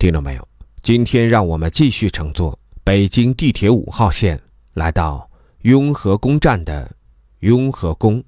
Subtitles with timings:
[0.00, 0.48] 听到没有？
[0.82, 4.40] 今天让我们继续乘坐北京地铁五号线，
[4.72, 5.30] 来到
[5.60, 6.90] 雍和宫站的
[7.40, 8.24] 雍和宫。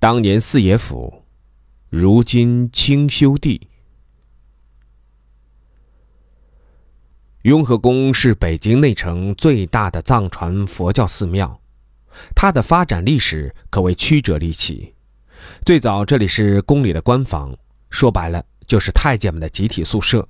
[0.00, 1.22] 当年四爷府，
[1.88, 3.68] 如今清修地。
[7.42, 11.60] 雍和宫是北京内城最大的藏传佛教寺庙，
[12.34, 14.92] 它的发展历史可谓曲折离奇。
[15.64, 17.56] 最早这里是宫里的官房，
[17.90, 20.26] 说白了就是太监们的集体宿舍。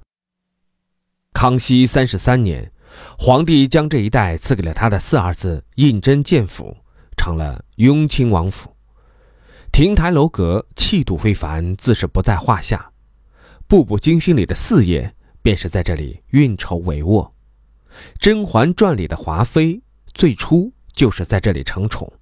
[1.33, 2.73] 康熙三十三年，
[3.17, 6.77] 皇帝将这一带赐给了他的四儿子胤禛建府，
[7.17, 8.75] 成了雍亲王府。
[9.71, 12.91] 亭台楼阁，气度非凡，自是不在话下。
[13.69, 17.25] 步步惊心里的四爷，便是在这里运筹帷幄。
[18.19, 19.81] 《甄嬛传》里的华妃，
[20.15, 22.13] 最初就是在这里承宠。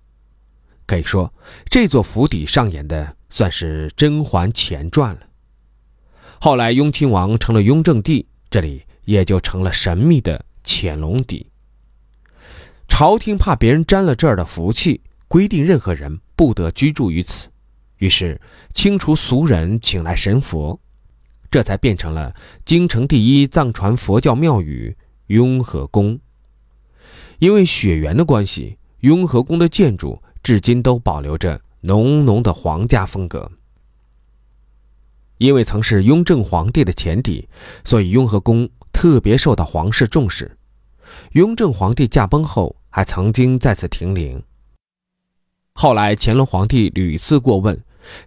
[0.84, 1.32] 可以说，
[1.70, 5.20] 这座府邸上演的算是甄嬛前传了。
[6.40, 8.82] 后来，雍亲王成了雍正帝，这里。
[9.06, 11.44] 也就成了神秘的潜龙底。
[12.86, 17.48] 朝廷怕别人沾了这儿的福气，规定任何人不得居住于此，
[17.96, 18.40] 于是
[18.72, 20.78] 清除俗人，请来神佛，
[21.50, 22.32] 这才变成了
[22.64, 24.96] 京城第一藏传佛教庙宇
[25.26, 26.20] 雍和宫。
[27.40, 33.50] 因为血缘的关系，雍和宫的建筑至今都保留着浓浓的皇家风格。
[35.40, 37.48] 因为曾是雍正皇帝的前邸，
[37.84, 38.68] 所以雍和宫。
[38.92, 40.58] 特别受到皇室重视，
[41.32, 44.42] 雍正皇帝驾崩后还曾经在此停灵。
[45.74, 47.80] 后来乾隆皇帝屡次过问，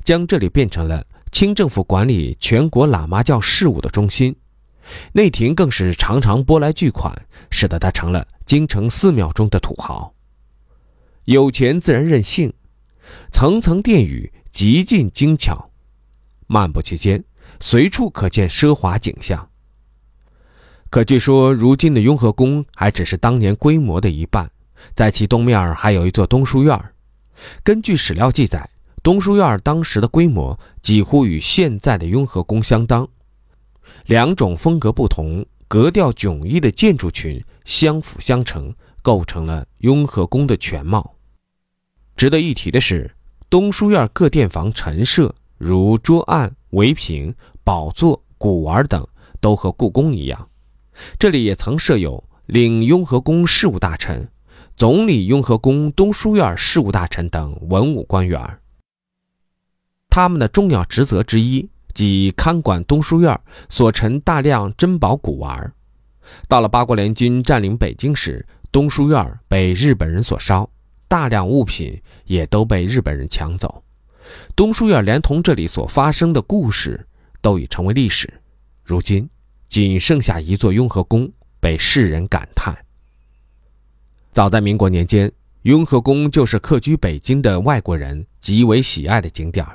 [0.05, 4.33] 将这里变成了清政府管理全国喇嘛教事务的中心，
[5.11, 7.13] 内廷更是常常拨来巨款，
[7.51, 10.15] 使得他成了京城寺庙中的土豪。
[11.25, 12.53] 有钱自然任性，
[13.33, 15.69] 层层殿宇极尽精巧，
[16.47, 17.23] 漫步其间，
[17.59, 19.49] 随处可见奢华景象。
[20.89, 24.49] 可据说，如今的雍和宫还只是当年规模的一半，
[24.93, 26.79] 在其东面还有一座东书院。
[27.63, 28.69] 根据史料记载，
[29.01, 33.07] 东书院当时的规模几乎与现在的雍和宫相当。
[34.05, 41.15] 两种风格不同、格调迥异的建筑群相辅相成，构成了雍和宫的全貌。
[42.15, 43.15] 值得一提的是，
[43.49, 49.07] 东书院各殿房陈设，如桌案、围屏、宝座、古玩等，
[49.39, 50.49] 都和故宫一样。
[51.17, 54.29] 这里也曾设有领雍和宫事务大臣、
[54.75, 58.59] 总理雍和宫东书院事务大臣等文武官员。
[60.09, 65.73] 他们的重要职责之一，即看管东书院所陈大量珍宝古玩。
[66.49, 70.69] 到了八国联军占领北京时，东书院被日本人所烧，
[71.07, 73.81] 大量物品也都被日本人抢走。
[74.55, 77.07] 东书院连同这里所发生的故事，
[77.41, 78.41] 都已成为历史。
[78.83, 79.29] 如今。
[79.69, 81.27] 仅剩下一座雍和宫
[81.59, 82.77] 被世人感叹。
[84.31, 85.31] 早在民国年间，
[85.63, 89.65] 雍和宫就是客居北京的外国人极为喜爱的景点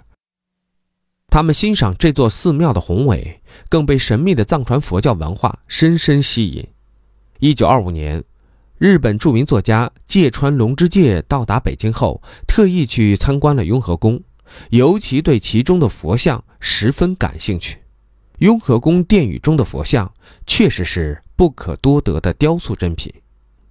[1.26, 6.64] 他们欣赏这座寺庙的宏伟，更被神秘的藏传佛教文化深深吸引。
[7.40, 8.22] 一九二五年，
[8.76, 14.22] 日本著名作家芥川龙之介到达北京后，特意去参观了雍和宫，
[14.70, 17.78] 尤其对其中的佛像十分感兴趣。
[18.38, 20.12] 雍和宫殿宇中的佛像
[20.46, 23.12] 确实是不可多得的雕塑珍品，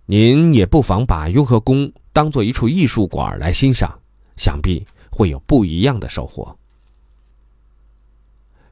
[0.06, 4.00] 您也不妨把雍和宫当做一处艺术馆来欣赏，
[4.36, 6.58] 想必会有不一样的收获。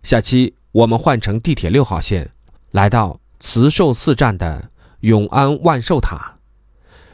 [0.03, 2.29] 下期我们换乘地铁六号线，
[2.71, 6.37] 来到慈寿寺站的永安万寿塔，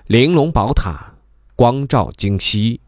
[0.08, 1.14] 玲珑宝塔，
[1.56, 2.82] 光照今夕。